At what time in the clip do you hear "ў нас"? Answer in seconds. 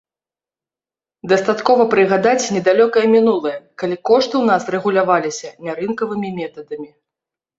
4.39-4.61